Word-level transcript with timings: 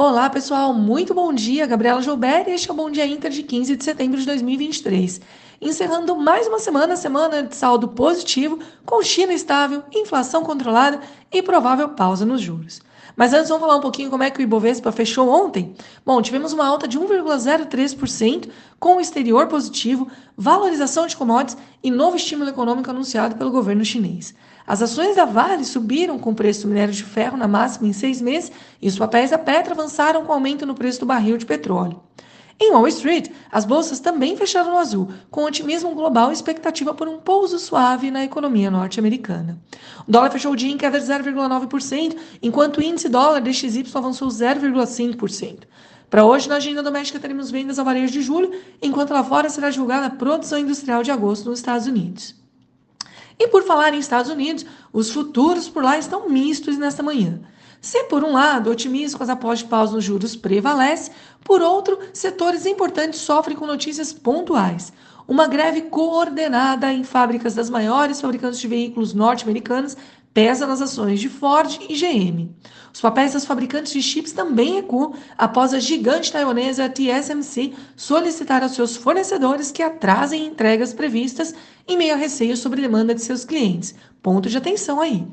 Olá, 0.00 0.30
pessoal, 0.30 0.72
muito 0.72 1.12
bom 1.12 1.32
dia. 1.32 1.66
Gabriela 1.66 2.00
Joubert 2.00 2.46
e 2.46 2.52
este 2.52 2.70
é 2.70 2.72
o 2.72 2.76
Bom 2.76 2.88
Dia 2.88 3.04
Inter 3.04 3.32
de 3.32 3.42
15 3.42 3.74
de 3.74 3.82
setembro 3.82 4.16
de 4.16 4.26
2023. 4.26 5.20
Encerrando 5.60 6.14
mais 6.14 6.46
uma 6.46 6.60
semana, 6.60 6.94
semana 6.94 7.42
de 7.42 7.56
saldo 7.56 7.88
positivo, 7.88 8.60
com 8.86 9.02
China 9.02 9.32
estável, 9.32 9.82
inflação 9.92 10.44
controlada 10.44 11.00
e 11.32 11.42
provável 11.42 11.88
pausa 11.88 12.24
nos 12.24 12.40
juros. 12.40 12.80
Mas 13.18 13.34
antes 13.34 13.48
vamos 13.48 13.62
falar 13.62 13.74
um 13.74 13.80
pouquinho 13.80 14.10
como 14.10 14.22
é 14.22 14.30
que 14.30 14.38
o 14.38 14.42
Ibovespa 14.42 14.92
fechou 14.92 15.28
ontem. 15.28 15.74
Bom, 16.06 16.22
tivemos 16.22 16.52
uma 16.52 16.64
alta 16.64 16.86
de 16.86 16.96
1,03%, 16.96 18.48
com 18.78 18.96
o 18.96 19.00
exterior 19.00 19.48
positivo, 19.48 20.06
valorização 20.36 21.04
de 21.04 21.16
commodities 21.16 21.60
e 21.82 21.90
novo 21.90 22.14
estímulo 22.14 22.48
econômico 22.48 22.88
anunciado 22.88 23.34
pelo 23.34 23.50
governo 23.50 23.84
chinês. 23.84 24.36
As 24.64 24.82
ações 24.82 25.16
da 25.16 25.24
Vale 25.24 25.64
subiram 25.64 26.16
com 26.16 26.30
o 26.30 26.34
preço 26.34 26.62
do 26.62 26.68
minério 26.68 26.94
de 26.94 27.02
ferro 27.02 27.36
na 27.36 27.48
máxima 27.48 27.88
em 27.88 27.92
seis 27.92 28.22
meses 28.22 28.52
e 28.80 28.86
os 28.86 28.96
papéis 28.96 29.30
da 29.30 29.38
Petra 29.38 29.74
avançaram 29.74 30.24
com 30.24 30.32
aumento 30.32 30.64
no 30.64 30.76
preço 30.76 31.00
do 31.00 31.06
barril 31.06 31.36
de 31.36 31.44
petróleo. 31.44 32.00
Em 32.60 32.72
Wall 32.72 32.88
Street, 32.88 33.30
as 33.52 33.64
bolsas 33.64 34.00
também 34.00 34.36
fecharam 34.36 34.72
no 34.72 34.78
azul, 34.78 35.08
com 35.30 35.44
otimismo 35.44 35.94
global 35.94 36.30
e 36.30 36.32
expectativa 36.32 36.92
por 36.92 37.06
um 37.06 37.18
pouso 37.18 37.56
suave 37.56 38.10
na 38.10 38.24
economia 38.24 38.68
norte-americana. 38.68 39.60
O 40.06 40.10
dólar 40.10 40.32
fechou 40.32 40.52
o 40.52 40.56
dia 40.56 40.72
em 40.72 40.76
queda 40.76 40.98
de 40.98 41.06
0,9%, 41.06 42.16
enquanto 42.42 42.78
o 42.78 42.82
índice 42.82 43.08
dólar 43.08 43.40
DXY 43.40 43.86
avançou 43.94 44.26
0,5%. 44.26 45.60
Para 46.10 46.24
hoje, 46.24 46.48
na 46.48 46.56
agenda 46.56 46.82
doméstica, 46.82 47.20
teremos 47.20 47.48
vendas 47.48 47.78
ao 47.78 47.84
varejo 47.84 48.12
de 48.12 48.22
julho, 48.22 48.50
enquanto 48.82 49.12
lá 49.12 49.22
fora 49.22 49.48
será 49.48 49.70
divulgada 49.70 50.06
a 50.06 50.10
produção 50.10 50.58
industrial 50.58 51.04
de 51.04 51.12
agosto 51.12 51.48
nos 51.48 51.60
Estados 51.60 51.86
Unidos. 51.86 52.34
E 53.38 53.46
por 53.46 53.62
falar 53.62 53.94
em 53.94 54.00
Estados 54.00 54.32
Unidos, 54.32 54.66
os 54.92 55.10
futuros 55.10 55.68
por 55.68 55.84
lá 55.84 55.96
estão 55.96 56.28
mistos 56.28 56.76
nesta 56.76 57.04
manhã. 57.04 57.40
Se, 57.80 58.04
por 58.04 58.24
um 58.24 58.32
lado, 58.32 58.68
o 58.68 58.72
otimismo 58.72 59.18
com 59.18 59.24
as 59.24 59.30
apostas 59.30 59.60
de 59.60 59.64
pausa 59.66 59.92
nos 59.94 60.04
juros 60.04 60.34
prevalece, 60.34 61.10
por 61.44 61.62
outro, 61.62 61.98
setores 62.12 62.66
importantes 62.66 63.20
sofrem 63.20 63.56
com 63.56 63.66
notícias 63.66 64.12
pontuais. 64.12 64.92
Uma 65.26 65.46
greve 65.46 65.82
coordenada 65.82 66.92
em 66.92 67.04
fábricas 67.04 67.54
das 67.54 67.70
maiores 67.70 68.20
fabricantes 68.20 68.58
de 68.58 68.66
veículos 68.66 69.14
norte-americanas 69.14 69.96
pesa 70.38 70.68
nas 70.68 70.80
ações 70.80 71.18
de 71.18 71.28
Ford 71.28 71.80
e 71.88 71.94
GM. 71.94 72.48
Os 72.94 73.00
papéis 73.00 73.32
das 73.32 73.44
fabricantes 73.44 73.92
de 73.92 74.00
chips 74.00 74.30
também 74.30 74.74
recuam 74.74 75.12
após 75.36 75.74
a 75.74 75.80
gigante 75.80 76.30
taiwanesa 76.30 76.88
TSMC 76.88 77.74
solicitar 77.96 78.62
aos 78.62 78.76
seus 78.76 78.96
fornecedores 78.96 79.72
que 79.72 79.82
atrasem 79.82 80.46
entregas 80.46 80.94
previstas 80.94 81.56
em 81.88 81.98
meio 81.98 82.14
a 82.14 82.16
receios 82.16 82.60
sobre 82.60 82.80
demanda 82.80 83.16
de 83.16 83.20
seus 83.20 83.44
clientes. 83.44 83.96
Ponto 84.22 84.48
de 84.48 84.56
atenção 84.56 85.00
aí. 85.00 85.26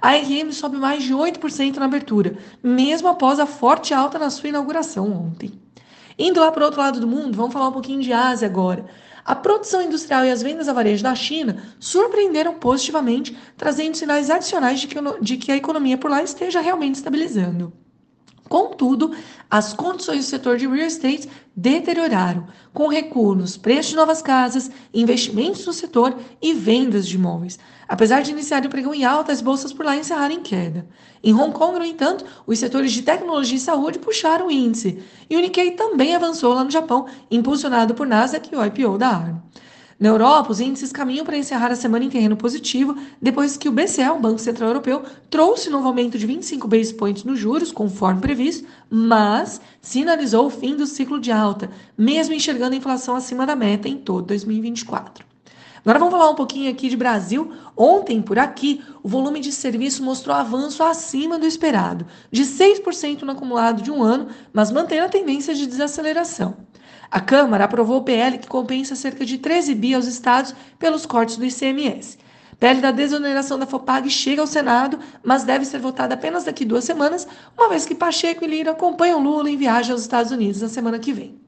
A 0.00 0.12
RM 0.12 0.52
sobe 0.52 0.76
mais 0.76 1.02
de 1.02 1.12
8% 1.12 1.74
na 1.78 1.86
abertura, 1.86 2.38
mesmo 2.62 3.08
após 3.08 3.40
a 3.40 3.46
forte 3.46 3.92
alta 3.92 4.20
na 4.20 4.30
sua 4.30 4.50
inauguração 4.50 5.10
ontem. 5.10 5.50
Indo 6.16 6.38
lá 6.38 6.52
para 6.52 6.62
o 6.62 6.66
outro 6.66 6.80
lado 6.80 7.00
do 7.00 7.08
mundo, 7.08 7.36
vamos 7.36 7.52
falar 7.52 7.70
um 7.70 7.72
pouquinho 7.72 8.00
de 8.00 8.12
Ásia 8.12 8.46
agora. 8.46 8.86
A 9.24 9.34
produção 9.34 9.80
industrial 9.80 10.24
e 10.24 10.30
as 10.30 10.42
vendas 10.42 10.68
a 10.68 10.72
varejo 10.72 11.02
da 11.02 11.14
China 11.14 11.62
surpreenderam 11.80 12.54
positivamente, 12.54 13.36
trazendo 13.56 13.96
sinais 13.96 14.28
adicionais 14.28 14.80
de 14.80 14.86
que, 14.86 14.96
de 15.20 15.36
que 15.38 15.50
a 15.50 15.56
economia 15.56 15.96
por 15.96 16.10
lá 16.10 16.22
esteja 16.22 16.60
realmente 16.60 16.96
estabilizando. 16.96 17.72
Contudo, 18.48 19.12
as 19.50 19.72
condições 19.72 20.26
do 20.26 20.30
setor 20.30 20.58
de 20.58 20.66
real 20.66 20.86
estate 20.86 21.28
deterioraram, 21.56 22.46
com 22.72 22.88
recuo 22.88 23.34
nos 23.34 23.56
preços 23.56 23.90
de 23.90 23.96
novas 23.96 24.20
casas, 24.20 24.70
investimentos 24.92 25.64
no 25.66 25.72
setor 25.72 26.16
e 26.42 26.52
vendas 26.52 27.06
de 27.06 27.16
imóveis. 27.16 27.58
Apesar 27.88 28.22
de 28.22 28.32
iniciar 28.32 28.64
o 28.64 28.68
pregão 28.68 28.94
em 28.94 29.04
alta, 29.04 29.32
as 29.32 29.40
bolsas 29.40 29.72
por 29.72 29.84
lá 29.84 29.96
encerraram 29.96 30.34
em 30.34 30.42
queda. 30.42 30.86
Em 31.22 31.32
Hong 31.32 31.52
Kong, 31.52 31.78
no 31.78 31.84
entanto, 31.84 32.24
os 32.46 32.58
setores 32.58 32.92
de 32.92 33.02
tecnologia 33.02 33.56
e 33.56 33.60
saúde 33.60 33.98
puxaram 33.98 34.48
o 34.48 34.50
índice, 34.50 35.02
e 35.28 35.36
o 35.36 35.40
Nikkei 35.40 35.72
também 35.72 36.14
avançou 36.14 36.54
lá 36.54 36.64
no 36.64 36.70
Japão, 36.70 37.06
impulsionado 37.30 37.94
por 37.94 38.06
Nasdaq 38.06 38.48
e 38.52 38.56
o 38.56 38.64
IPO 38.64 38.98
da 38.98 39.08
ARM. 39.08 39.36
Na 39.98 40.08
Europa, 40.08 40.50
os 40.50 40.60
índices 40.60 40.92
caminham 40.92 41.24
para 41.24 41.36
encerrar 41.36 41.70
a 41.70 41.76
semana 41.76 42.04
em 42.04 42.10
terreno 42.10 42.36
positivo, 42.36 42.96
depois 43.20 43.56
que 43.56 43.68
o 43.68 43.72
BCE, 43.72 44.08
o 44.10 44.18
Banco 44.18 44.40
Central 44.40 44.70
Europeu, 44.70 45.02
trouxe 45.30 45.70
novo 45.70 45.86
aumento 45.86 46.18
de 46.18 46.26
25 46.26 46.66
basis 46.66 46.92
points 46.92 47.24
nos 47.24 47.38
juros, 47.38 47.70
conforme 47.70 48.20
previsto, 48.20 48.66
mas 48.90 49.60
sinalizou 49.80 50.46
o 50.46 50.50
fim 50.50 50.76
do 50.76 50.86
ciclo 50.86 51.20
de 51.20 51.30
alta, 51.30 51.70
mesmo 51.96 52.34
enxergando 52.34 52.74
a 52.74 52.78
inflação 52.78 53.14
acima 53.14 53.46
da 53.46 53.54
meta 53.54 53.88
em 53.88 53.96
todo 53.96 54.26
2024. 54.26 55.33
Agora 55.84 55.98
vamos 55.98 56.14
falar 56.14 56.30
um 56.30 56.34
pouquinho 56.34 56.70
aqui 56.70 56.88
de 56.88 56.96
Brasil. 56.96 57.52
Ontem, 57.76 58.22
por 58.22 58.38
aqui, 58.38 58.82
o 59.02 59.08
volume 59.08 59.38
de 59.38 59.52
serviço 59.52 60.02
mostrou 60.02 60.34
avanço 60.34 60.82
acima 60.82 61.38
do 61.38 61.44
esperado, 61.44 62.06
de 62.30 62.42
6% 62.42 63.20
no 63.20 63.32
acumulado 63.32 63.82
de 63.82 63.90
um 63.90 64.02
ano, 64.02 64.28
mas 64.50 64.70
mantém 64.70 65.00
a 65.00 65.10
tendência 65.10 65.54
de 65.54 65.66
desaceleração. 65.66 66.56
A 67.10 67.20
Câmara 67.20 67.64
aprovou 67.64 67.98
o 67.98 68.02
PL 68.02 68.38
que 68.38 68.48
compensa 68.48 68.96
cerca 68.96 69.26
de 69.26 69.36
13 69.36 69.74
bi 69.74 69.94
aos 69.94 70.06
estados 70.06 70.54
pelos 70.78 71.04
cortes 71.04 71.36
do 71.36 71.44
ICMS. 71.44 72.16
PL 72.58 72.80
da 72.80 72.90
desoneração 72.90 73.58
da 73.58 73.66
FOPAG 73.66 74.08
chega 74.08 74.40
ao 74.40 74.46
Senado, 74.46 74.98
mas 75.22 75.44
deve 75.44 75.66
ser 75.66 75.80
votada 75.80 76.14
apenas 76.14 76.44
daqui 76.44 76.64
duas 76.64 76.84
semanas, 76.84 77.28
uma 77.54 77.68
vez 77.68 77.84
que 77.84 77.94
Pacheco 77.94 78.42
e 78.42 78.48
Lira 78.48 78.70
acompanham 78.70 79.22
Lula 79.22 79.50
em 79.50 79.56
viagem 79.58 79.92
aos 79.92 80.00
Estados 80.00 80.32
Unidos 80.32 80.62
na 80.62 80.68
semana 80.68 80.98
que 80.98 81.12
vem. 81.12 81.43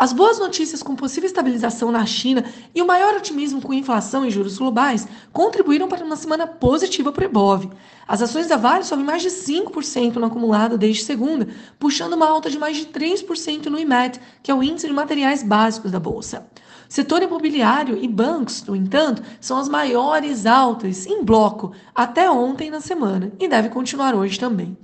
As 0.00 0.14
boas 0.14 0.38
notícias 0.38 0.82
com 0.82 0.96
possível 0.96 1.26
estabilização 1.26 1.92
na 1.92 2.06
China 2.06 2.42
e 2.74 2.80
o 2.80 2.86
maior 2.86 3.16
otimismo 3.16 3.60
com 3.60 3.74
inflação 3.74 4.24
e 4.24 4.30
juros 4.30 4.56
globais 4.56 5.06
contribuíram 5.30 5.88
para 5.88 6.02
uma 6.02 6.16
semana 6.16 6.46
positiva 6.46 7.12
para 7.12 7.20
o 7.20 7.28
Ibov. 7.28 7.68
As 8.08 8.22
ações 8.22 8.46
da 8.46 8.56
Vale 8.56 8.82
sobem 8.82 9.04
mais 9.04 9.20
de 9.20 9.28
5% 9.28 10.14
no 10.14 10.24
acumulado 10.24 10.78
desde 10.78 11.04
segunda, 11.04 11.48
puxando 11.78 12.14
uma 12.14 12.26
alta 12.26 12.48
de 12.48 12.58
mais 12.58 12.78
de 12.78 12.86
3% 12.86 13.66
no 13.66 13.78
IMET, 13.78 14.18
que 14.42 14.50
é 14.50 14.54
o 14.54 14.62
índice 14.62 14.86
de 14.86 14.94
materiais 14.94 15.42
básicos 15.42 15.90
da 15.90 16.00
bolsa. 16.00 16.46
Setor 16.88 17.22
imobiliário 17.22 18.02
e 18.02 18.08
bancos, 18.08 18.64
no 18.64 18.74
entanto, 18.74 19.22
são 19.38 19.58
as 19.58 19.68
maiores 19.68 20.46
altas 20.46 21.04
em 21.04 21.22
bloco 21.22 21.72
até 21.94 22.30
ontem 22.30 22.70
na 22.70 22.80
semana 22.80 23.30
e 23.38 23.46
deve 23.46 23.68
continuar 23.68 24.14
hoje 24.14 24.40
também. 24.40 24.78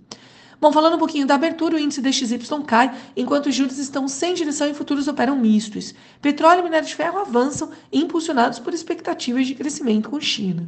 Bom, 0.58 0.72
falando 0.72 0.94
um 0.94 0.98
pouquinho 0.98 1.26
da 1.26 1.34
abertura, 1.34 1.76
o 1.76 1.78
índice 1.78 2.00
DXY 2.00 2.38
cai, 2.66 2.96
enquanto 3.14 3.46
os 3.46 3.54
juros 3.54 3.78
estão 3.78 4.08
sem 4.08 4.34
direção 4.34 4.68
e 4.68 4.74
futuros 4.74 5.06
operam 5.06 5.36
mistos. 5.36 5.94
Petróleo 6.22 6.60
e 6.60 6.62
minério 6.64 6.88
de 6.88 6.94
ferro 6.94 7.18
avançam, 7.18 7.70
impulsionados 7.92 8.58
por 8.58 8.72
expectativas 8.72 9.46
de 9.46 9.54
crescimento 9.54 10.08
com 10.08 10.18
China. 10.18 10.66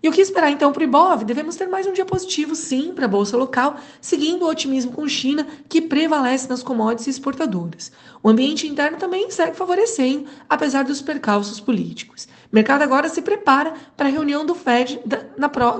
E 0.00 0.08
o 0.08 0.12
que 0.12 0.20
esperar 0.20 0.50
então 0.50 0.72
para 0.72 0.80
o 0.80 0.84
Ibov? 0.84 1.24
Devemos 1.24 1.56
ter 1.56 1.66
mais 1.66 1.84
um 1.86 1.92
dia 1.92 2.04
positivo, 2.04 2.54
sim, 2.54 2.92
para 2.94 3.06
a 3.06 3.08
bolsa 3.08 3.36
local, 3.36 3.78
seguindo 4.00 4.44
o 4.44 4.48
otimismo 4.48 4.92
com 4.92 5.08
China, 5.08 5.44
que 5.68 5.82
prevalece 5.82 6.48
nas 6.48 6.62
commodities 6.62 7.08
exportadoras. 7.08 7.90
O 8.22 8.28
ambiente 8.28 8.66
interno 8.66 8.96
também 8.96 9.28
segue 9.30 9.56
favorecendo, 9.56 10.26
apesar 10.48 10.84
dos 10.84 11.02
percalços 11.02 11.58
políticos. 11.58 12.28
O 12.50 12.54
mercado 12.54 12.82
agora 12.82 13.08
se 13.08 13.22
prepara 13.22 13.74
para 13.96 14.08
a 14.08 14.12
reunião 14.12 14.44
do 14.44 14.54
Fed 14.54 15.00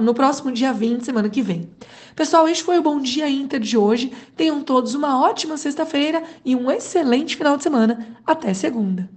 no 0.00 0.14
próximo 0.14 0.52
dia 0.52 0.72
20, 0.72 1.04
semana 1.04 1.28
que 1.28 1.42
vem. 1.42 1.70
Pessoal, 2.14 2.48
este 2.48 2.64
foi 2.64 2.78
o 2.78 2.82
Bom 2.82 3.00
Dia 3.00 3.28
Inter 3.28 3.60
de 3.60 3.76
hoje. 3.76 4.12
Tenham 4.36 4.62
todos 4.62 4.94
uma 4.94 5.22
ótima 5.22 5.56
sexta-feira 5.56 6.22
e 6.44 6.56
um 6.56 6.70
excelente 6.70 7.36
final 7.36 7.56
de 7.56 7.62
semana. 7.62 8.18
Até 8.26 8.52
segunda. 8.52 9.06